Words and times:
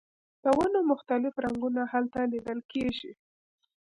د 0.43 0.45
ونو 0.57 0.79
مختلف 0.91 1.33
رنګونه 1.45 1.81
هلته 1.93 2.19
لیدل 2.33 2.59
کیږي 2.71 3.11